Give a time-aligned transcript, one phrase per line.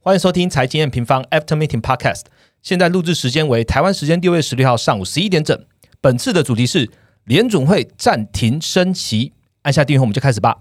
[0.00, 2.22] 欢迎收听财经验平方 After Meeting Podcast。
[2.62, 5.66] 现在录制时间为台湾时间六月十六号上午十一点整。
[6.00, 6.88] 本次的主题是
[7.24, 9.32] 联准会暂停升息。
[9.62, 10.58] 按下订阅后，我们就开始吧。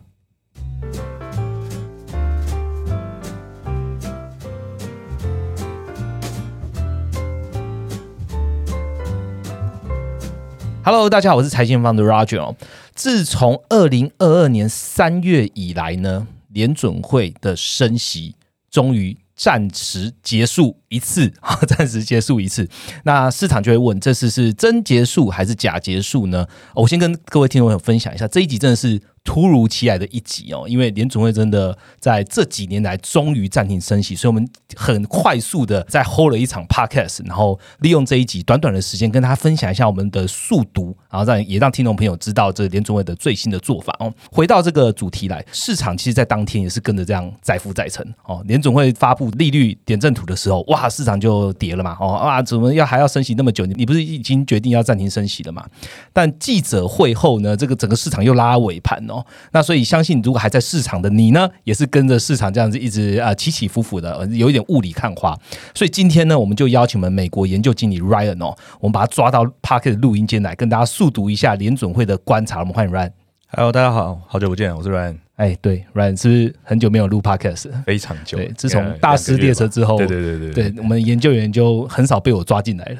[10.83, 12.56] Hello，大家好，我是财经方的 Roger。
[12.96, 18.35] 自从二零二二年三月以来呢，联准会的升息
[18.72, 22.68] 终于暂时结束一次 啊，暂时结束一次。
[23.04, 26.46] 那市场就会问，这次是真结束还是假结束呢？
[26.76, 29.00] 我先跟各位听众朋友分享一下，这一集真的是。
[29.27, 44.12] 突如其来的一集哦，因为联总会真的在这几年来终于暂停升息，所以我们很快速的在 hold 了一场 podcast，然后利用这一集短短的时间跟大家分享一下我们的速读，然后让也让听众朋友知道这联总会的最新的做法哦。
[44.32, 48.41] 回到这个主题来，市场其实在当天也是跟着这样载浮载沉哦。
[48.48, 53.65] 联总会发布利率点阵图的时候，哇，市场就跌了嘛哦啊，怎么要还要升息那么久？
[53.65, 55.65] 你你不是已经决定要暂停升息了嘛？
[56.13, 59.16] 但记者会后呢，这个整个市场又拉尾盘哦。
[59.51, 65.37] 那所以相信，如果还在市场的你呢，也是跟着市场这样子一直啊起起伏伏的，有一点雾里看花。
[65.73, 72.59] 所以今天呢，我们就邀请我们美国研究经理 Ryan 哦，我们把他抓到 p a r k e t 录音间来，跟大家速读一下联准会的观察。
[72.59, 73.11] 我们欢迎 Ryan。
[73.49, 75.27] Hello，大家好，好久不见，我是 Ryan。
[75.38, 77.69] 哎，对，Ryan 是不是很久没有录 Podcast？
[77.85, 78.39] 非常久。
[78.39, 82.99] 对，自从大师列车之后，对对对对，对我们研究员就很少被我抓进来了。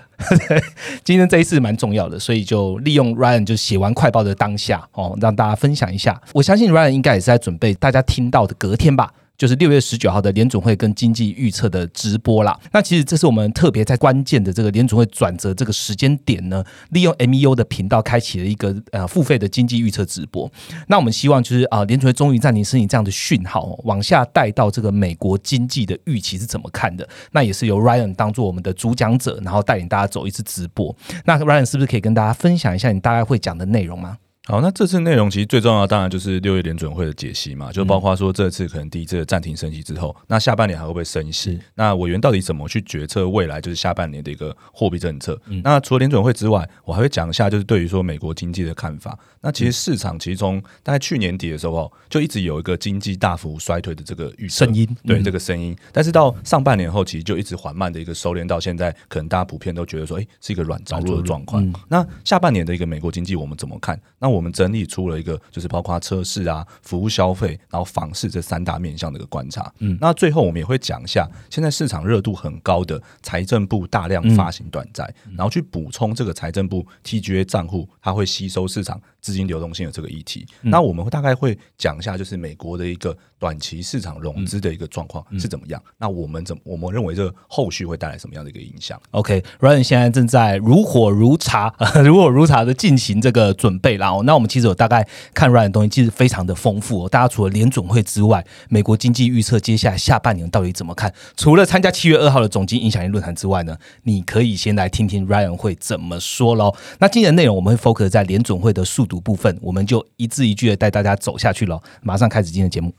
[1.04, 6.22] 今天这一次蛮重要的，所以就利用 Ryan 就写完快报的当下哦，让大家分享一下。
[6.32, 9.12] 我相信 Ryan 应该也是在准备大家听到的隔天吧。
[9.38, 12.60] 就是六月十九号的联总会跟经济预测的直播啦。
[12.72, 20.52] 那其实这是我们特别在关键的这个联总会转折这个时间点呢，利用 MEU 的频道开启了一个呃付费的经济预测直播。
[20.88, 27.08] 那我们希望就是啊，联总会终于暂停申请这样的讯号，往下带到这个美国经济的预期是怎么看的？
[27.32, 30.96] 那也是由 Ryan 当做我们的主讲者，然后带领大家走一次直播。
[31.26, 34.18] 那 Ryan 是不是可以跟大家分享一下你大概会讲的内容吗？
[34.50, 41.60] 好，那这次内容其实最重要，当然就是六月联准会的解析嘛，就包括说这次可能第一次暂停升息之后，那下半年还会不会升息？
[41.76, 45.38] 那委员到底怎么去决策未来就是下半年的一个货币政策？
[45.66, 49.20] 那除了联准会之外，我还会讲一下就是对于说美国经济的看法。
[49.42, 61.70] 那其实市场其实从大概去年底的时候就一直有一个经济大幅衰退的这个预声音，对这个声音，但是到上半年后其实就一直缓慢的一个收敛，到现在可能大家普遍都觉得说，哎，是一个软着陆的状况。
[61.90, 64.00] 那下半年的一个美国经济我们怎么看？
[64.20, 65.18] 那我们整理出了。
[65.18, 69.74] 一个就是包括车市啊、服务消费，然后房市这三大面向的一个观察。
[69.80, 80.46] 嗯，那最后我们也会讲一下，现在市场热度很高的财政部大量发行短债，然后去补充这个财政部 TGA 账户，它会吸收市场资金流动性的这个议题。
[80.62, 85.82] 那我们大概会讲一下，就是美国的一个短期市场融资的一个状况是怎么样。
[85.98, 91.74] 那我们怎我们认为这个后续会带来什么样的一个影响？OK，Ryan 现在正在如火如茶、
[92.04, 94.98] 如火如茶的进行这个准备然后那我们其实有大概。
[95.34, 97.10] 看 Ryan 的东西其实非常的丰富哦。
[97.10, 101.14] 大家除了联总会之外，美国经济预测接下来下半年到底怎么看？
[101.36, 106.76] 除了参加七月二号的总经影响力论坛之外呢，你可以先来听听 Ryan 会怎么说喽。
[107.00, 111.82] 那今天的内容我们会 focus 在联总会的速读部分，我们就一字一句的带大家走下去了。
[112.04, 112.94] 马上开始今天的节目。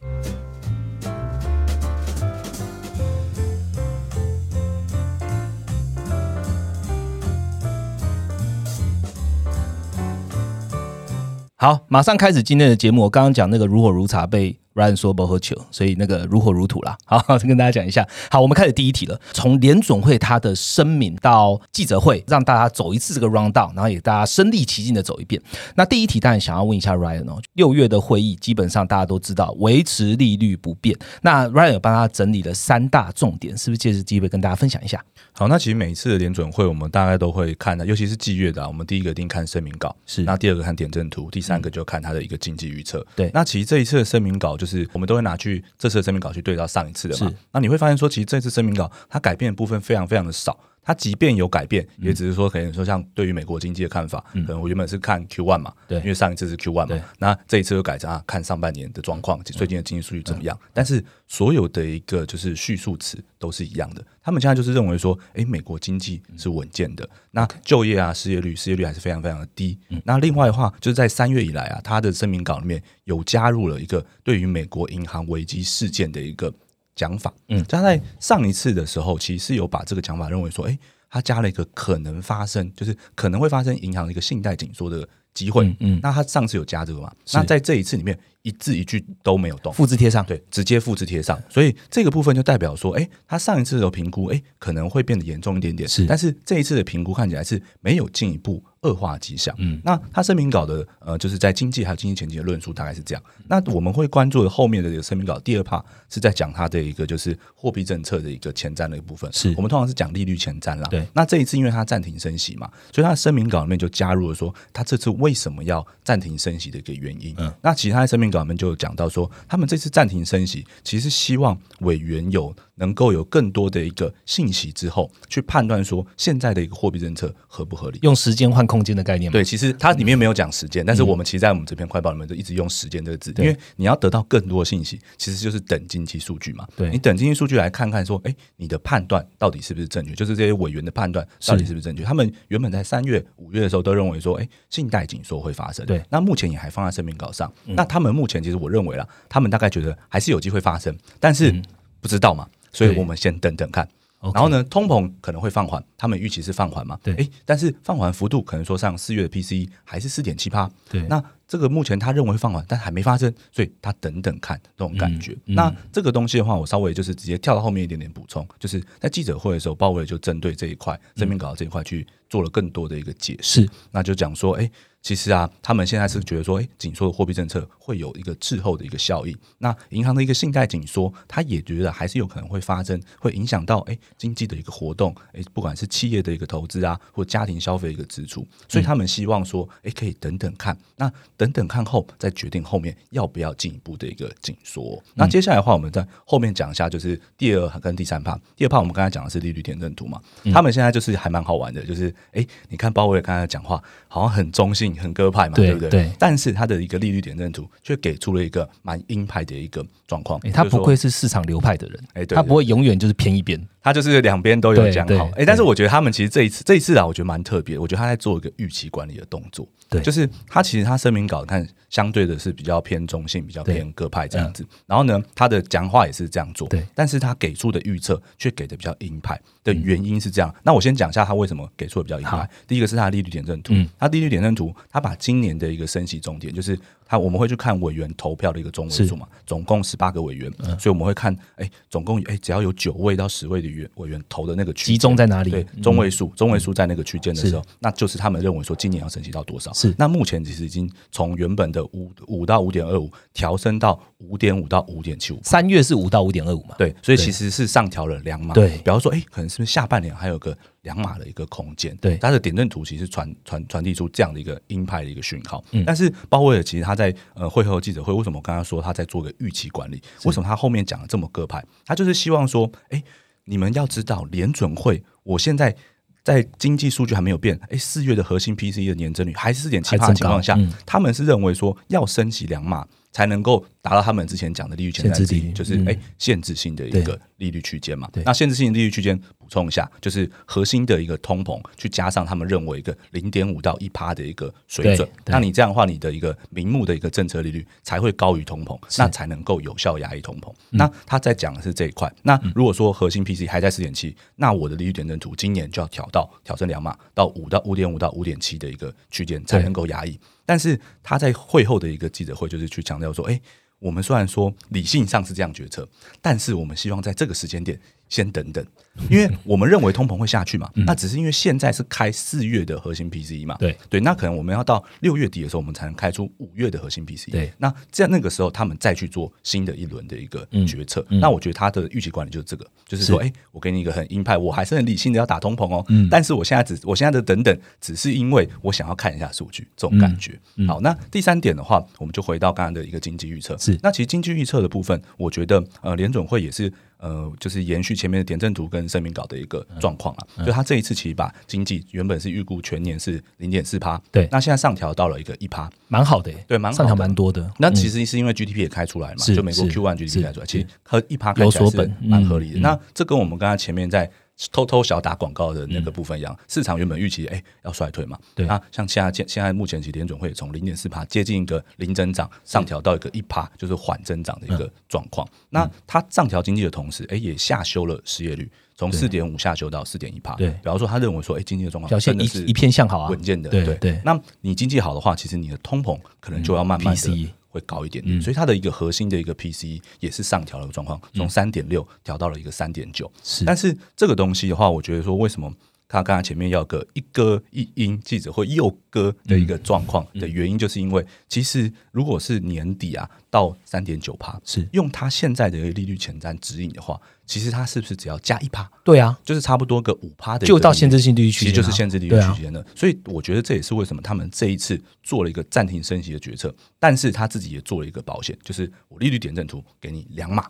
[11.61, 13.03] 好，马上开始今天的节目。
[13.03, 14.59] 我刚刚讲那个如火如茶被。
[14.79, 16.97] Ryan 说不喝酒，所以那个如火如荼啦。
[17.05, 18.07] 好，跟大家讲一下。
[18.31, 19.21] 好，我们开始第一题了。
[19.33, 25.43] 从联总会他的声明到记者会，让大家走一次这个 round down，然后也大家身临其境的走一遍。
[25.75, 30.97] 那第一题当然想要问一下 Ryan 哦，六月的会议基本上大家都知道维持利率不变。
[31.23, 35.05] 那 Ryan 有帮他整理了三大重点，是不是借此机会跟大家分享一下？
[35.33, 43.05] 好，那其实每一次的联准会，我们大概都会看的，尤其是季月的，我们第一个一定看声明稿，是那第二个看点阵图，第三个就看他的一个经济预测。
[43.17, 44.68] 对，那其实这一次的声明稿就。
[44.68, 47.33] 是，我们都会拿去这次的声明稿去对照上一次的嘛？
[47.53, 50.59] 那你会发现说，其实这次声明稿它改变的部分非常非常的少。
[50.89, 60.59] 它即便有改变，也只是说可能说像对于美国经济的看法，可能我原本是看 Q one 嘛，对，因为上一次是 Q one 嘛，那这一次又改成啊看上半年的状况，最近的经济数据怎么样？
[60.73, 64.03] 但是所有的一个就是叙述词都是一样的。
[64.23, 69.79] 他们现在就是认为说，哎，美国经济是稳健的，那就业啊，失业率，失业率还是非常非常的低。
[70.05, 76.51] 那另外的话，就是在三月以来啊，他的声明稿里面有加入了一个对于美国银行危机事件的一个
[76.99, 77.33] 讲法。
[77.49, 80.79] 嗯，他在上一次的时候，其实有把这个讲法认为说，哎。
[81.11, 85.75] 他加了一个可能发生，就是可能会发生银行一个信贷紧缩的机会。
[85.81, 87.11] 嗯，那他上次有加这个嘛？
[87.33, 88.19] 那在这一次里面，
[88.49, 91.39] 一字一句都没有动，复制贴上，对，直接复制贴上。
[91.51, 98.63] 所以这个部分就代表说，哎，他上一次的评估，哎，可能会变得严重一点点，是，但是这一次的评估看起来是没有进一步。
[98.83, 103.21] 恶化迹象，嗯，那他声明稿的呃，就是在经济还有经济前景的论述大概是这样。
[103.49, 109.29] 那我们会关注的后面的这个声明稿第二 part 是在讲他的一个就是货币政策的一个前瞻的一部分。
[109.33, 110.87] 是我们通常是讲利率前瞻啦。
[110.89, 117.35] 对，那这一次因为他暂停升息嘛，所以他的声明稿里面就加入了说他这次为什么要暂停升息的一个原因。
[117.39, 129.31] 嗯，那其他的声明稿我们就讲到说，他们这次暂停升息，其实希望委员有能够有更多的一个信息之后，去判断说现在的一个货币政策合不合理，用时间换空间的概念。
[129.31, 129.45] 对。
[129.45, 136.67] 其实它里面没有讲时间，但是我们其实在我们这篇快报里面就一直用时间这个字，因为你要得到更多的信息，其实就是等经济数据嘛。
[136.77, 140.15] 对你等经济数据来看看，说，哎，你的判断到底是不是正确？
[140.15, 142.05] 就是这些委员的判断到底是不是正确？
[142.05, 145.87] 他们原本在三月、五月的时候都认为说，哎，信贷紧缩会发生。
[145.87, 147.51] 对，那目前也还放在声明稿上。
[147.65, 151.55] 那他们目前其实我认为啦，他们大概觉得还是有机会发生，但是
[152.01, 153.89] 不知道嘛，所以我们先等等看。
[154.35, 156.99] 然后呢，通膨可能会放缓，他们预期是放缓嘛？
[157.05, 160.69] 对，哎，但是放缓幅度可能说上四月的 PCE 还是四点七趴。
[160.91, 165.37] 对，那这个目前他认为放缓，但还没发生，所以他等等看这种感觉。
[165.47, 174.71] 那这个东西的话，我稍微就是直接跳到后面一点点补充，就是在记者会的时候，鲍威尔就针对这一块正面稿这一块去做了更多的一个解释，那就讲说，哎。
[175.01, 179.35] 其实啊，他们现在是觉得说，哎，紧缩的货币政策会有一个滞后的一个效应。
[179.59, 188.47] 那银行的一个信贷紧缩，他也觉得还是有可能会发生，会影响到哎经济的一个活动，哎，不管是企业的一个投资啊，或家庭消费的一个支出。
[188.69, 195.03] 所以他们希望说，哎，可以等等看，那等等看后再决定后面要不要进一步的一个紧缩。
[195.15, 198.39] 那接下来的话，我们在后面讲一下，就是第二跟第三趴。
[198.55, 200.21] 第二趴我们刚才讲的是利率点阵图嘛，
[200.53, 204.99] 他们现在就是还蛮好玩的，就是哎，你看鲍威尔刚才讲话好像很中性。
[204.99, 205.89] 很鸽派嘛，对不对？
[205.91, 206.11] 对。
[206.19, 210.41] 但是他的一个利率点阵图却给出了一个蛮鹰派的一个状况。
[210.53, 215.31] 他不愧是市场流派的人，哎，他不会永远就是偏一边，他就是两边都有讲好。
[215.37, 217.79] 哎，但是我觉得他们其实这一次这一次啊，我觉得蛮特别。
[217.79, 219.69] 我觉得他在做一个预期管理的动作。
[219.89, 224.67] 对，就是他其实他声明稿看相对的是比较偏中性，比较偏各派这样子。
[224.87, 226.67] 然后呢，他的讲话也是这样做。
[226.69, 226.85] 对。
[226.95, 229.41] 但是他给出的预测却给的比较鹰派
[229.75, 230.55] 的原因是这样。
[230.63, 232.49] 那我先讲一下他为什么给出的比较意外。
[232.67, 233.75] 第一个是他的利率点阵图。
[233.75, 233.89] 嗯。
[233.99, 245.51] 他利率点阵图，他把今年的一个升息重点，就是他我们会去看委员投票的一个中位数嘛，总共十八个委员，所以我们会看，哎，总共哎只要有九位到十位的员委员投的那个区集中在哪里？
[245.51, 249.73] 对，中位数，中位数在那个区间的时候，那就是他们认为说今年要升息到多少？
[249.73, 249.95] 是。
[249.99, 255.41] 那目前其实已经从原本的五五到五点二五调升到五点五到五点七五。
[255.43, 256.75] 三月是五到五点二五嘛？
[256.79, 258.55] 对，所以其实是上调了两码。
[258.55, 260.57] 对，比方说，哎，可能是不是下半年还有个。
[260.83, 265.63] 两码的一个空间，对，它的点阵图其实传传传递出这样的一个鹰派的一个讯号。
[265.73, 270.03] 嗯，但是鲍威尔其实他在呃会后记者会，为什么我刚刚说他在做个预期管理？
[270.25, 271.63] 为什么他后面讲的这么鸽派？
[271.85, 273.03] 他就是希望说，哎，
[273.45, 275.77] 你们要知道联准会，我现在
[276.25, 282.89] 在经济数据还没有变，哎，四月的核心 PCE 的年增率还是四点七八的情况下，他们是认为说要升级两码。
[283.13, 288.09] 才能够达到他们之前讲的利率前瞻性，就是哎限制性的一个利率区间嘛。
[288.25, 295.09] 那限制性利率区间补充一下，就是核心的一个通膨，去加上他们认为一个零点五到一趴的一个水准。
[295.27, 300.53] 那你这样的话，你的一个名目的一个政策利率才会高于通膨，那才能够有效压抑通膨。
[300.71, 302.13] 那他在讲的是这一块。
[302.23, 310.19] 那如果说核心 PC 还在四点七，那我的利率点阵图今年就要调到调升两码到五到五点五到五点七的一个区间，才能够压抑。
[310.49, 313.39] 但是他在会后的一个记者会，就是去强调说，哎，
[313.81, 315.87] 我们虽然说理性上是这样决策，
[316.23, 317.79] 但是我们希望在这个时间点。
[318.09, 318.65] 先等等，
[319.11, 327.31] 因为我们认为通膨会下去嘛，那只是因为现在是开四月的核心 PCE 嘛，对对，那可能我们要到六月底的时候，我们才能开出五月的核心 PCE。
[327.31, 331.05] 对，那在那个时候，他们再去做新的一轮的一个决策。
[331.09, 340.39] 那我觉得他的预期管理就是这个，就是说，哎，我给你一个很鹰派，我还是很理性的要打通膨哦，但是我现在只我现在的等等，只是因为我想要看一下数据这种感觉。
[340.67, 343.57] 好，那第三点的话，我们就回到刚刚的一个经济预测。
[343.59, 346.73] 是，那其实经济预测的部分，我觉得呃，联准会也是。
[346.99, 357.51] 呃，就是延续前面的点阵图跟声明稿的一个状况啊，就他这一次其实把经济原本是预估全年是零点四趴，对，那现在上调到了一个一趴，蛮好的，对，蛮上调蛮多的。
[357.59, 362.61] 那其实是因为 GDP 也开出来嘛，就美国 Q one GDP 开出来，其实和一趴有所本，蛮合理的。
[362.61, 364.11] 那这跟我们刚才前面在。
[364.53, 375.27] 偷偷小打广告的那个部分一样，市场原本预期哎要衰退嘛，对啊，像现在现现在目前其联准会从零点四帕接近一个零增长，上调到一个一帕，就是缓增长的一个状况。
[375.51, 380.35] 那它上调经济的同时，哎也下修了失业率，从四点五下修到四点一帕。
[380.37, 383.51] 对，比方说他认为说，哎经济的状况表现一一片向好啊，稳健的。
[383.51, 384.01] 对对。
[384.05, 387.35] 那你经济好的话，其实你的通膨可能就要慢慢的。
[387.59, 393.11] 会高一点点，所以它的一个核心的一个 PCE 也是上调了状况，从三点六调到了一个三点九。
[393.23, 395.53] 是，但是这个东西的话，我觉得说为什么？
[395.89, 408.71] 他刚才前面要个一歌一音记者会又歌的一个状况的原因，就是因为其实如果是年底啊到三点九趴，是用它现在的一个利率前瞻指引的话，其实它是不是只要加一趴？
[408.85, 412.63] 对啊，就是差不多个五趴的，就到限制性利率区间，其实就是限制利率区间了。
[412.77, 420.47] 所以我觉得这也是为什么他们这一次做了一个暂停升息的决策，但是他自己也做了一个保险，就是我利率点阵图给你两码。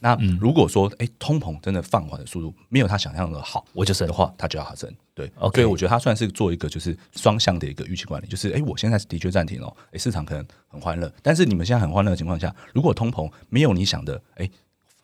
[0.00, 4.90] 那如果说，哎，通膨真的放缓的速度没有他想象的好，我就升的话，他就要他升。
[5.14, 14.48] 对，OK，所以我觉得他算是做一个就是双向的一个预期管理，就是哎，我现在是的确暂停了，哎，市场可能很欢乐，但是你们现在很欢乐的情况下，如果通膨没有你想的，哎，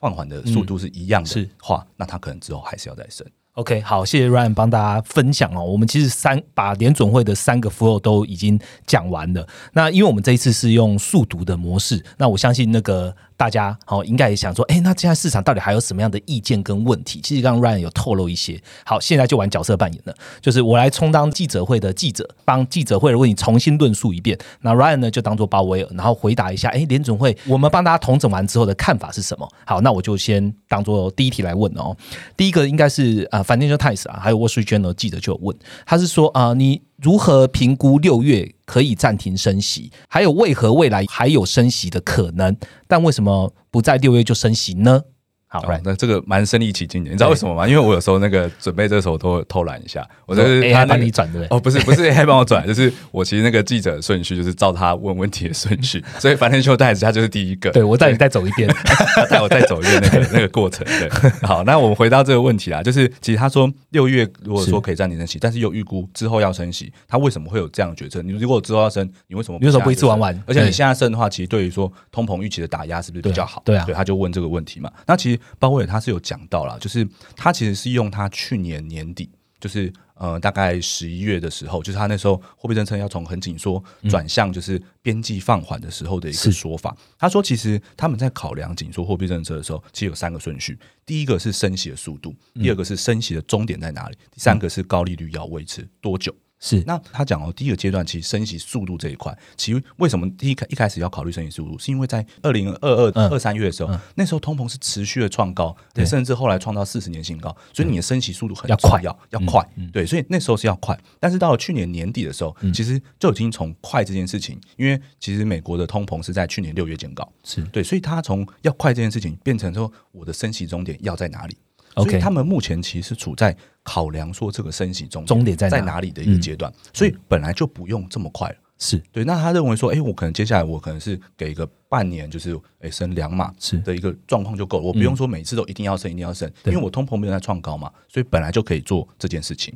[0.01, 3.27] 放缓的速度是一样的话，那他可能之后还是要再升。
[3.53, 5.65] OK，好，谢谢 Ryan 帮大家分享哦。
[5.65, 9.47] 我们其实三把联准会的三个 flow 都已经讲完了。
[9.73, 13.15] 那因为我们这一次是用速读的模式，那我相信那个。
[13.37, 17.21] 大家好，应该也想说，哎，那现在市场到底还有什么样的意见跟问题？
[17.23, 18.59] 其实刚刚 Ryan 有透露一些。
[18.85, 24.39] 好，现在就玩角色扮演了，就是我来充当记者会的记者，帮记者会的问题重新论述一遍。
[24.63, 29.47] 那 Ryan 呢，就当做鲍威尔，然后回答一下，哎，联总会我们帮大家统整完之后的看法是什么？
[29.67, 31.95] 好，那我就先当做第一题来问哦。
[32.37, 36.81] 第一个应该是啊，Financial Times 啊，还有 Wall Street Journal 记者就问，他是说啊，你。
[37.03, 39.91] 如何评估六月可以暂停升息？
[40.09, 42.57] 还有为何未来还有升息的可能？
[42.89, 45.03] 但为什么不在六月就升息呢？
[45.49, 47.67] 好，那这个蛮身临其境的，你知道为什么吗？
[47.69, 51.57] 因为我有时候那个准备这时候都偷懒一下，我就是他帮你转对不对？
[51.57, 57.71] 哦，不是不是 AI 帮我转，就是我其实那个记者顺序就是照他问问题的顺序，所以樊天秀带着他就是第一个。
[57.71, 58.69] 对我带你再走一遍，
[59.31, 60.85] 带我再走一遍那个那个过程。
[60.87, 61.09] 对，
[61.43, 68.21] 好，那我们回到这个问题啊，就是其实他说六月如果说可以暂停升息，但是又预估之后要升息，他为什么会有这样的决策？
[68.21, 70.43] 你如果之后要升，你为什么你为什么不一次玩完？
[70.47, 73.63] 而且你现在升的话，其实对于说通膨预期的打压是不是比较好？
[73.65, 74.91] 对啊，对，他就问这个问题嘛。
[75.07, 76.21] 那其实鲍威尔他是有。
[76.27, 86.97] 讲到了，就是他其实是用他去年年底，就是呃大概十一月的时候，就是他那时候货币政策要从很紧缩转向就是边际放缓的时候的一个说法。
[87.17, 96.35] 他说，其实他们在考量紧缩货币政策的时候，其实有三个顺序：第一个是升息的速度，第二个是升息的终点在哪里，第三个是高利率要维持多久。
[96.59, 106.07] 是，那他讲哦，第一个阶段其实升息速度这一块，其实为什么第一开一开始要考虑升息速度，是因为在二零二二二三月的时候，那时候通膨是持续的创高，对。
[106.07, 109.61] 甚至后来创造四十年新高，所以你的升息速度很要快，要要快，
[109.93, 110.99] 对，所以那时候是要快。
[111.21, 117.61] 但是到了去年年底的时候，其实就已经从快这件事情，因为其实美国的通膨是在去年六月见高，是。
[117.65, 121.57] 对，所以他从要快这件事情变成说，我的升息终点要在哪里？
[121.97, 128.57] 所以他们目前其实处在考量说这个升息中终点在在哪里的一个阶段，所以本来就不用这么快了。
[128.79, 129.03] 是。
[129.11, 133.79] 对，那他认为说，哎，我可能接下来我可能是给个半年，就是哎升两码是。
[133.79, 139.75] 的一个状况就够了，我不用说每次都一定要升，一定要升，因为我通膨没有在创高嘛，所以本来就可以做这件事情。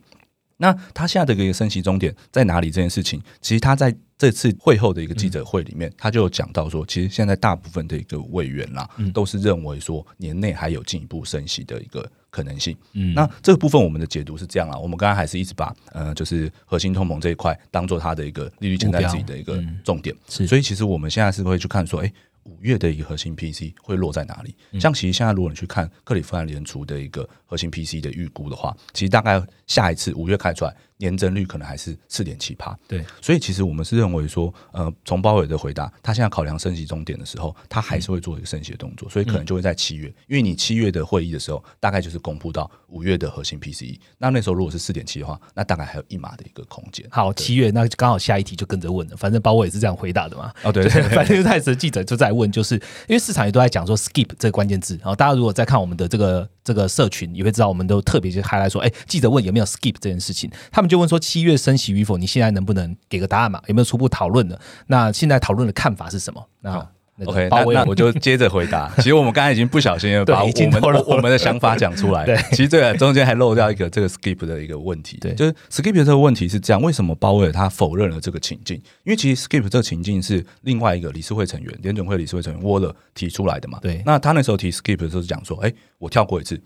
[0.60, 2.70] 那他现在的一个升息终点在哪里？
[2.70, 3.92] 这件事情，其实他在。
[4.20, 12.76] 这次会后的一个记者会里面，他就有讲到说，其实现在大部分的一个委员啦，都是认为说年内还有进一步升息的一个可能性。
[12.92, 20.14] 嗯，那这个部分我们的解读是这样啦，我们刚刚还是一直把呃，就是核心通膨这一块当做它的一个利率潜在自己的一个重点。
[20.28, 22.12] 是，所以其实我们现在是会去看说，哎。
[22.44, 24.54] 五月的一个核心 PC 会落在哪里？
[24.80, 32.78] 像其实现在如果你去看克里夫兰联储的一个核心 PC 的预估的话，其实大概下一次五月开出来年增率可能还是四点七趴。
[32.86, 47.06] 对，所以其实我们是认为说，呃，从鲍威尔的回答，他现在考量升息终点的时候，他还是会做一个升息的动作，所以可能就会在七月，因为你七月的会议的时候，大概就是公布到五月的核心 PCE，那那时候如果是四点七的话，那大概还有一码的一个空间。
[47.10, 50.52] 好，七月那刚好下一题就跟着问了，反正鲍威尔是这样回答的嘛。
[50.62, 52.74] 哦，对，反正泰斯记者就在问，就是
[53.08, 53.20] 因为。
[53.20, 63.60] 市场也都在讲说 skip 这个关键字，然后大家如果在看我们的这个这个社群，也会知道我们都特别就还来说，哎，记者问有没有 skip 这件事情，他们就问说七月升息与否，你现在能不能给个答案嘛？
[63.66, 64.60] 有没有初步讨论的？
[64.86, 66.46] 那现在讨论的看法是什么？
[66.60, 66.88] 那。
[67.26, 68.92] OK，那那我就接着回答。
[68.98, 72.24] 其实我们刚才已经不小心把我们我们的想法讲出来。
[72.26, 75.18] 对，其实这个中间还漏掉一个这个 skip 的一个问题。
[75.18, 78.76] 对，就是 skip 这个问题是这样：为什么鲍威尔他否认了这个情境？
[79.04, 83.78] 因为其实 skip 这个情境是另外一个理事会成员联准会理事会成员沃勒提出来的嘛？
[83.82, 84.02] 对。
[84.06, 86.60] 那他那时候提 skip 的时候是讲说：“哎，我跳过一次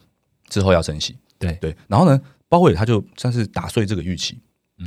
[0.49, 1.75] 之后要升息。”对对。
[1.88, 4.38] 然后呢，鲍威尔他就算是打碎这个预期。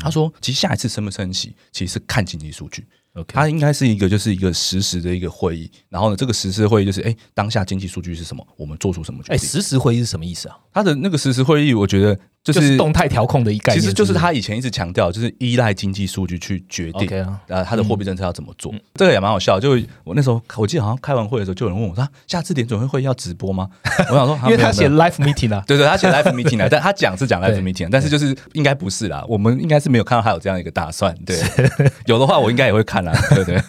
[0.01, 2.85] 他说：“其实下一次升不升息，其实是看经济数据。”
[3.25, 5.71] 它应该是一个，就是一个实时的一个会议。
[5.89, 9.35] 然后呢，这个实时会议就是，哎，当下经济数据是什么，我们做出什么决定。
[9.35, 10.57] 哎，实时会议是什么意思啊？
[10.73, 12.19] 它的那个实时会议，我觉得
[12.53, 18.73] 就是动态调控的一概念，其实就是他以前一直强调，就是依赖经济数据去决定 OK 啊，呃他的货币政策要怎么做。
[18.95, 19.71] 这个也蛮好笑，就
[20.03, 23.69] 我那时候我记得好像开完会的时候，就有人问我说：“下次联准会会要直播吗？”
[24.09, 31.15] 我想说，因为他写 live meeting 啊， 对对，他写 live meeting 啊， 但他讲是讲 live meeting，但是就是应该不是啦，我们应该是没有看到他有这样一个打算。
[31.25, 31.39] 对，
[32.05, 33.61] 有的话我应该也会看啦，对不对？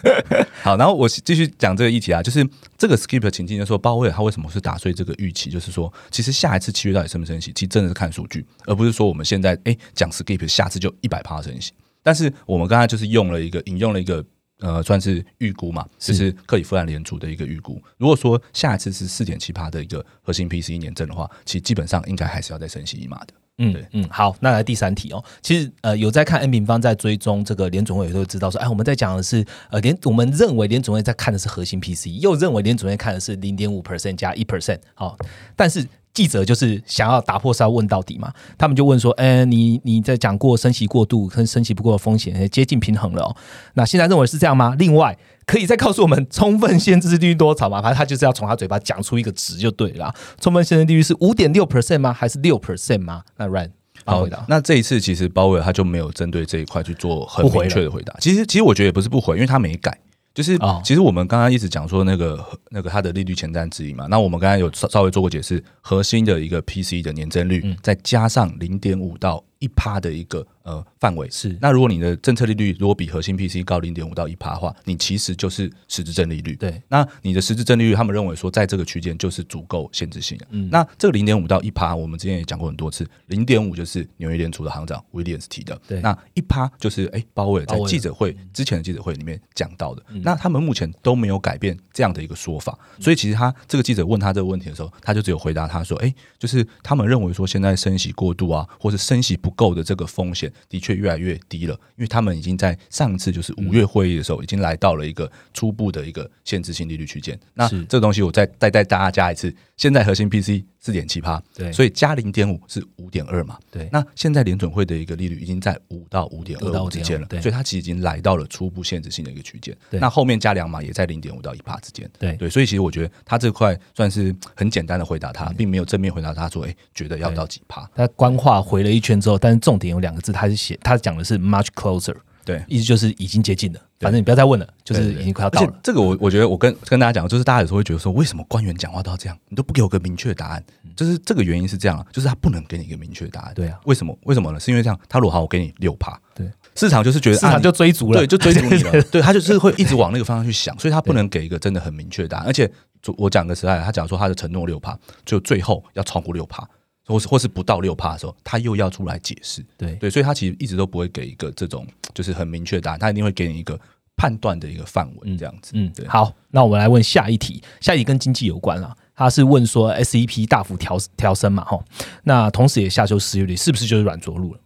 [0.61, 11.73] 好，然后我继续讲这个议题啊，就是这个 skip 的情境，就说鲍威尔他为什么是打碎这个预期，就是说，其实下一次七月到底升不升息，其实真的是看数据，而不是说我们现在哎讲 skip，下次就一百趴升息。
[12.03, 14.23] 但是我们刚才就是用了一个引用了一个
[14.59, 17.81] 呃，算是预估嘛，就是克里夫兰联储的一个预估。
[17.97, 23.33] 如果说下一次是四点七趴的一个核心 PCE 年增的话，其实基本上应该还是要再升息一码的。
[23.59, 25.23] 嗯对嗯，好，那来第三题哦。
[25.41, 35.15] 其实呃，有在看 N 平方在追踪这个联总会，也都会知道说，哎，我们在讲的是呃联，我们认为联总会在看的是核心 PCE，又认为联总会看的是零点五 percent 加一 percent，好，
[35.55, 35.87] 但是。
[36.11, 38.33] 记者就是想要打破是要问到底嘛？
[38.57, 43.35] 他们就问说：“哎、你你在讲过升息过度跟升息不过的风险，接近平衡了哦。
[43.75, 44.75] 那现在认为是这样吗？
[44.77, 45.15] 另外，
[45.49, 47.81] 可以再告诉我们充分限制利率多少吗？
[47.81, 50.15] 反正他就是要从他嘴巴讲出一个值就对了啊。
[50.39, 52.13] 充分限制利率是五点六 percent 吗？
[52.13, 53.23] 还是六 percent 吗？
[53.35, 53.67] 那我
[54.05, 54.45] 好回答，。
[54.47, 58.15] 那这一次其实鲍威尔他就没有针对这一块去做很明确的回答。
[58.19, 59.97] 其实，其实我觉得也不是不回，因为他没改。
[60.35, 71.29] 就是哦，其实我们刚刚一直讲说那个那个他的利率前瞻指引嘛，那我们刚才有稍稍微做过解释，核心的一个 PC 的年增率，嗯再加上零点五到一趴的一个呃范围。
[71.29, 71.57] 是。
[71.61, 76.55] 那如果你的政策利率如果比核心 PC 高零点五到一趴的话，你其实就是实质正利率。
[76.55, 80.47] 对，那你的实质正利率，他们认为说在这个区间就是足够限制性的。
[80.51, 80.69] 嗯。
[80.71, 86.01] 那这个零点五到一趴，我们之前也讲过很多次，零点五就是纽约联储的行长威廉斯提的，对。
[86.01, 90.03] 那一趴就是哎鲍威尔在记者会之前的记者会里面讲到的。
[90.09, 90.21] 嗯。
[90.23, 107.39] 那他们目前都没有改变这样的一个说法，所以其实他这个记者问他这个问题的时候，他就只有回答他说，哎，就是他们认为说现在升息过度啊，或是升息不够的这个风险的确越来越低了，因为他们已经在上次就是五月会议的时候，已经来到了一个初步的一个限制性利率区间。
[107.53, 113.57] 那这个东西我再再带大家加一次，现在核心 PC 四点七趴，对所以加零点五是五点二嘛。
[113.71, 119.73] 对那现在联准会的一个利率已经在五到五点二之间了对，所以它其实已经来到了初步限制性的一个区间。
[119.89, 122.11] 对那后面加两码也在零点五到一帕之间。
[122.19, 127.89] 对对，所以其实我觉得它这块算是很简单的回答他，并没有正面回答他说，哎，觉得要到几帕。
[127.95, 132.63] 他官话回了一圈之后，但是重点有两个字，他是写他讲的是 much closer，对。
[132.67, 133.79] 意思就是已经接近了。
[133.99, 135.73] 反正你不要再问了，就是已经快要到了。
[135.83, 140.63] 这个我我觉得我跟跟大家讲，就是大家有时候会觉得说，为什么官员讲话都要这样，你都不给我个明确答案？
[140.95, 143.53] 就是这个原因是这样啊，就是他不能给你一个明确答案。
[143.53, 144.17] 对啊，为什么？
[144.23, 144.59] 为什么呢？
[144.59, 149.01] 是因为这样，他如果好，我给你六趴，对，市场就是觉得市场啊就追逐了，对，就追逐你了。
[149.11, 152.47] 对他就是会一直往那个方向去想，所以他不能给一个真的很明确的答案。
[152.47, 152.71] 而且
[153.17, 156.65] 我讲个实在，他讲说他的承诺六趴，就最后要超过六帕，
[157.09, 159.65] 或是或是不到六趴的时候，他又要出来解释。
[159.77, 163.79] 对对，所以他其实一直都不会给一个这种就是很明确的答案，他一定会给你一个
[164.15, 165.71] 判断的一个范围，这样子。
[165.73, 168.95] 嗯对，，好，那我们来问下一题，下一题跟经济有关了。
[169.15, 171.77] 他是问说 SEP 大幅调调升嘛，哈，
[172.23, 174.59] 那同时也下修失业率，是不是就是软着陆了？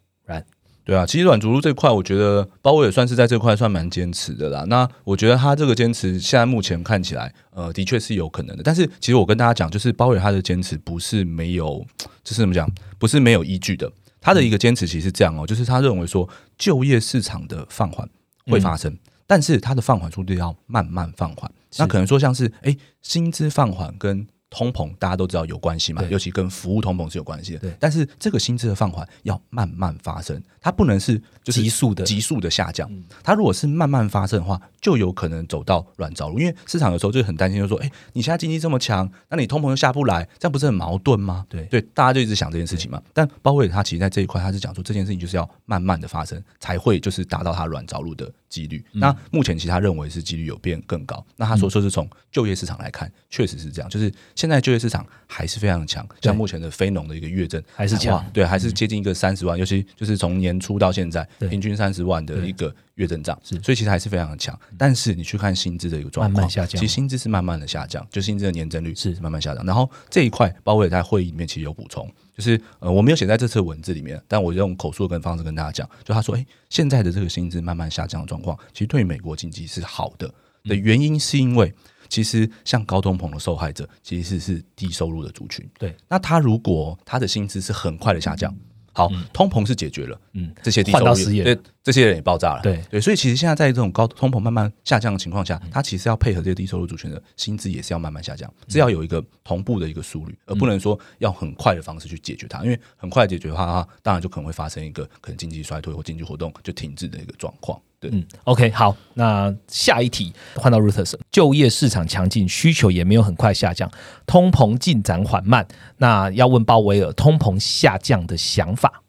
[0.86, 4.66] 然对啊，其实软着陆这块，我觉得鲍威尔算是在这块算蛮坚持的啦。
[4.68, 8.64] 那我觉得他这个坚持，现在目前看起来，呃，的确是有可能的。
[8.64, 11.86] 但是其实我跟大家讲，就是鲍威尔他的坚持不是没有，
[12.24, 12.70] 就是怎么讲，
[13.00, 13.90] 不是没有依据的。
[14.20, 18.08] 他的一个坚持其实是这样哦，就是他认为说就业市场的放缓
[18.48, 21.50] 会发生，但是它的放缓速度要慢慢放缓。
[21.78, 27.60] 那可能说像是诶薪资放缓跟通膨，大家都知道有关系嘛，尤其跟服务通膨是有关系的。
[27.60, 32.90] 对但是这个薪资的放缓要慢慢发生，它不能是就是急速的急速的下降。
[33.24, 36.40] 它如果是慢慢发生的话，就有可能走到软着陆。
[36.40, 43.02] 因为市场有时候就很担心，就说：“哎，你现在经济这么强，那你通膨又下不来，这样不是很矛盾吗？”对对，大家就一直想这件事情嘛。
[43.12, 48.86] 但鲍威尔他其实在这一块，他是讲说这件事情就是要慢慢的发生，才会就是达到他软着陆的几率。
[48.94, 49.00] 嗯。
[49.00, 51.26] 那目前其实他认为是几率有变更高。
[51.36, 58.24] 那他说说是从就业市场来看，确实是这样，就是现在就业市场还是非常强，像目前的非农的一个月增还是强。
[58.32, 63.60] 对，还是接近一个三十万，尤其就是从年初到现在平均三十万的一个月增长，是。
[63.62, 64.58] 所以其实还是非常的强。
[64.78, 66.80] 但是你去看薪资的一个状况，慢慢下降。
[66.80, 69.66] 其实薪资是慢慢的下降，就薪资的年增率是慢慢下降。
[69.66, 81.74] 然后这一块，鲍威尔在会议里面其实有补充，就是呃我没有写在这次的文字里面，但我用口述跟方式跟大家讲，就他说，哎，现在的这个薪资慢慢下降的状况，其实对于美国经济是好的的原因是因为。
[82.10, 85.68] 其实，像高通膨的受害者其实是低收入的族群。
[85.80, 88.56] 对，那他如果他的薪资是很快的下降，
[88.94, 91.44] 好，通膨是解决了，嗯，这些低换收入到失业。
[91.44, 92.82] 对这些人也爆炸了，对。
[92.90, 107.82] 对，所以其实现在在这种高通膨慢慢下降的情况下，它其实要配合这些低收入族群的薪资也是要慢慢下降，是要有一个同步的一个速率，而不能说要很快的方式去解决它，因为很快解决的话，当然就可能会发生一个可能经济衰退或经济活动就停滞的一个状况。
[108.12, 113.90] 嗯，OK，好，那下一题换到 Ruthers，就业市场强劲，需求也没有很快下降，
[114.26, 115.68] 通膨进展缓慢。
[115.98, 119.02] 那要问鲍威尔通膨下降的想法。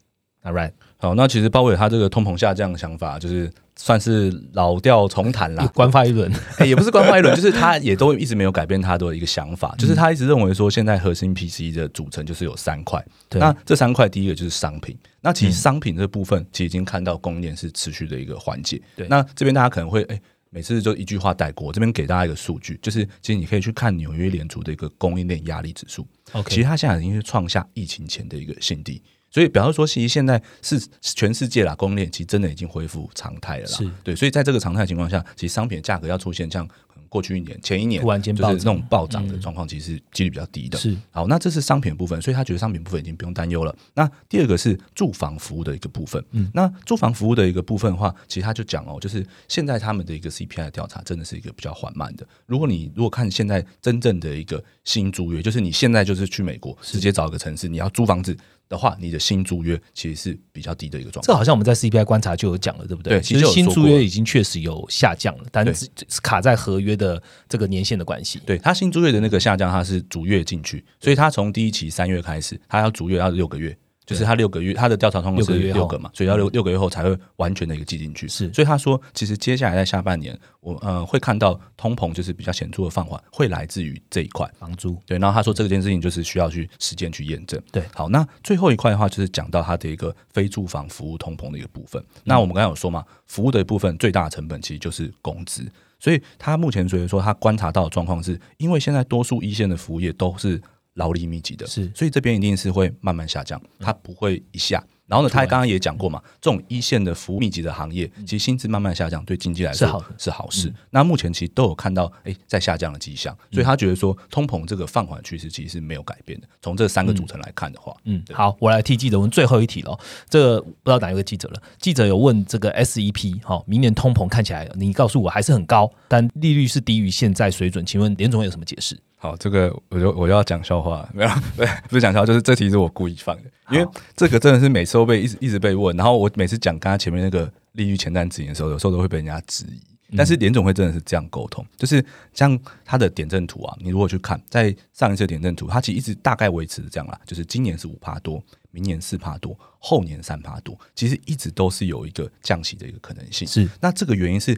[0.43, 19.07] ，All Right，好，那其实鲍威尔他这个通膨下降的想法，就是算是老调重弹啦， 官发一轮，欸也不是官方一轮，就是他也都一直没有改变他的一个想法，就是他一直认为说，现在核心 PC 的组成就是有三块，对那这三块第一个就是商品，那其实商品这部分其实已经看到供应链是持续的一个缓解，对。
[19.07, 20.19] 那这边大家可能会哎。
[20.51, 26.49] 每次就一句话带过，这边给大家一个数据，就是其实你可以去看纽约联储的一个供应链压力指数，OK。
[26.49, 29.01] 其实它现在已经是创下疫情前的一个新低，
[29.35, 33.77] 所以比方说，其实现在是全世界啦，供应链其实真的已经恢复常态了啦。
[33.77, 36.65] 是对，所以在这个常态情况下，其实商品的价格要出现像
[37.09, 40.77] 过去一年、前一年突然间就是那种暴涨的状况，其实是几率比较低的。
[40.77, 43.75] 是好，那这是商品的部分，所以他觉得商品部分已经不用担忧了。
[43.93, 52.25] 那第二个是住房服务的一个部分，嗯，那住房服务的一个部分的话，其实他就讲哦，就是现在他们的一个 CPI 的调查真的是一个比较缓慢的。
[52.45, 58.35] 如果你如果看现在真正的一个新租约，就是你现在就是去美国直接找一个城市，你要租房子
[58.69, 61.27] 的话，你的新租约其实是比较低的一个状态。
[61.27, 63.15] 这好像我们在 CPI 观察就有讲了，对不对？
[63.15, 68.39] 对其实就是新租约已经确实有下降了，但对是是卡在合约的这个年限的关系。
[68.45, 78.27] 对它新租约的那个下降，它是逐月进去，所以它从第一期三月开始，它要逐月要六个月，就是他六个月，他的调查通过是六个嘛，所以要六六个月后才会完全的一个记进去。
[78.27, 84.49] 是所以他说，其实接下来在下半年，我呃会看到通膨就是比较显著的放缓，会来自于这一块。
[84.59, 87.61] 房租对，然后他说这件事情就是需要去实践去验证。
[87.71, 92.03] 对好，那最后一块的话就是讲到它的一个非住房服务通膨的一个部分。
[92.23, 95.65] 那我们刚才有说嘛，服务的一部分最大的成本其实就是工资，
[95.99, 100.61] 所以他目前所以说他观察到的状况是，因为现在多数一线的服务业都是
[100.95, 101.89] 劳力密集的，是。
[101.95, 104.83] 所以这边一定是会慢慢下降，它不会一下。
[105.07, 110.73] 然后呢，他刚刚也讲过嘛，这种一线的服务密集的行业，其实薪资慢慢下降，对经济来说是好事。
[110.89, 116.47] 那目前其实都有看到，哎，在下降的迹象，所以他觉得说，通膨这个放缓趋势其实是没有改变的。
[116.59, 119.95] 从这三个组成来看的话，嗯，好，我来替记者问最后一题了。
[120.27, 128.97] 这个不知道哪一个记者了，记者有问这个 SEP，好、明年通膨看起来，你告诉我还是很高，但利率是低于现在水准，请问联总会有什么解释？
[129.15, 139.81] 好，这个我就我就要讲笑话了，没有，不是不是讲笑话，就是这题是我故意放的，因为这个真的是每次都被一直一直被问，然后我每次讲刚刚前面那个利率前瞻指引的时候，有时候都会被人家质疑。
[140.15, 153.47] 但是联总会真的是这样沟通，就是像它的点阵图啊，你如果去看，在上一次的点阵图，它其实一直大概维持这样啦，就是今年是五帕多，明年四帕多，后年三帕多，其实一直都是有一个降息的一个可能性。
[153.47, 154.55] 是那这个原因是，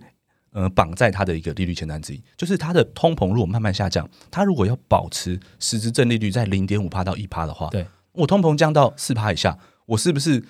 [0.57, 10.43] 呃，绑在它的一个利率前瞻之一，就是它的通膨如果慢慢下降，它如果要保持实质正利率在零点五帕到一帕的话，对，我通膨降到四帕以下，我是不是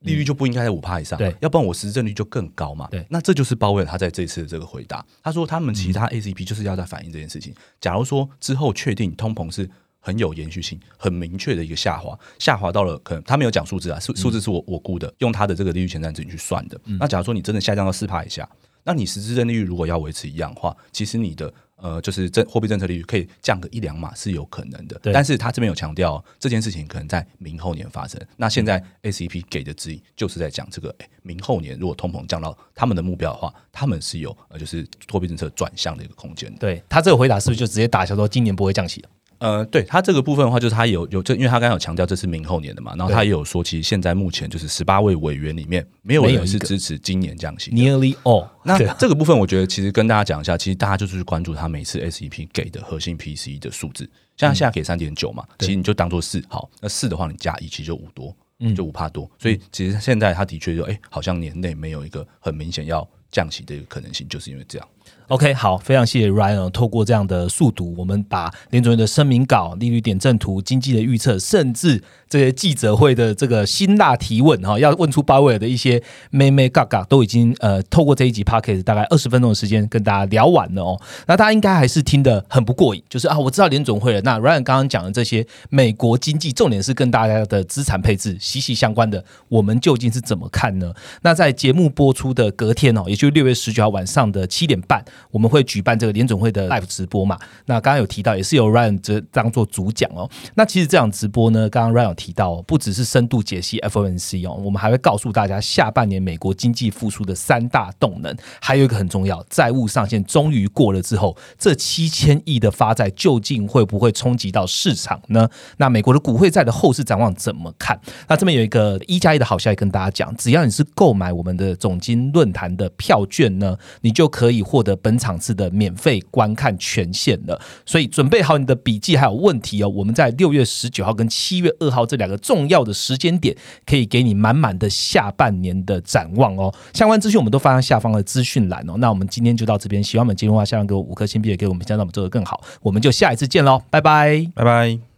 [0.00, 1.16] 利率就不应该在五帕以上？
[1.16, 2.88] 对要不然我实质正率就更高嘛。
[2.90, 7.54] 对那这就是鲍威尔他在这一次的这个回答，他说他们其他 ACP 就是要在反映这件事情。
[7.80, 9.70] 假如说之后确定通膨是。
[10.06, 16.78] 很有延续性、很明确的一个下滑，下滑到了可能他没有讲数字啊，数数字是我我估的，用他的这个利率前瞻指引去算的。
[17.00, 18.46] 那假如说你真的下降到四帕以下，
[18.84, 24.98] 那你实质正利率如果要维持一样的话，其实你的呃就是政货币政策利率可以降个一两码是有可能的。
[25.02, 28.20] 对但是他这边有强调这件事情可能在明后年发生。
[28.36, 36.58] 那现在 ACP 给的指引就是在讲这个，诶明后年如果通膨降到他们的目标的话，他们是有呃就是货币政策转向的一个空间的。
[36.58, 39.08] 对他这个回答是不是就直接打消说今年不会降息了？
[39.38, 47.70] 呃，对他这个部分的话，就是他有有这，因为他刚刚有强调这是明后年的嘛，然后他也有说，其实现在目前就是十八位委员里面没有人是支持今年降息。
[47.70, 58.34] Nearly all，那这个部分，我觉得其实跟大家讲一下，其实大家就是去关注他每次 SEP 给的核心 PCE 的数字，像他现在给三点九嘛，其实你就当做四，好，那四的话你加一，其实就五多，
[58.74, 64.88] 就五帕多，所以其实现在他的确就哎、好像年内没有一个很明显要降息的一个可能性，就是因为这样。
[65.28, 66.68] OK，好，非常谢谢 Ryan。
[66.68, 81.00] 透过这样的速读，我们把联总会的声明稿、利率点阵图、经济的预测，甚至这些记者会的这个辛辣提问哈、要问出鲍威尔的一些妹妹嘎嘎，都已经呃透过这一集 p o c k e t 大概二十分钟的时间跟大家聊完了哦。
[81.26, 84.20] 那大家应该还是听得很不过瘾，就是啊，我知道联总会了。
[84.20, 90.92] 那 Ryan 刚刚讲的这些美国经济，重点是跟大家的资产配置息息相关的，我们究竟是怎么看呢？
[91.22, 97.38] 那在节目播出的隔天哦，也就就六月十九号晚上的七点半，我们会举办这个联总会的 live 直播嘛。
[97.66, 100.28] 那刚刚有提到，也是由 Ryan 这当做主讲哦。
[100.54, 115.48] 那其实这场直播呢，刚刚 Ryan 有提到，不只是深度解析 FOMC 哦，我们还会告诉大家下半年美国经济复苏的三大动能，还有一个很重要，债务上限终于过了之后，这七千亿的发债究竟会不会冲击到市场呢？
[115.78, 117.98] 那美国的股汇债的后市展望怎么看？
[118.28, 127.60] 那这边有一个一加一的好消息跟大家讲，只要你是购买我们的总金论坛的票券呢，你就可以获得本场次的免费观看权限了。
[127.84, 136.74] 所以准备好你的笔记还有问题哦，我们在六月十九号跟七月二号这两个重要的时间点，可以给你满满的下半年的展望哦。
[136.94, 138.94] 相关资讯我们都放在下方的资讯栏哦。
[138.96, 142.62] 那我们今天就到这边，喜欢我们节目的话，下方给我五颗星币，给我们，让我们做的更好。
[142.80, 145.13] 我们就下一次见喽，拜拜，拜拜。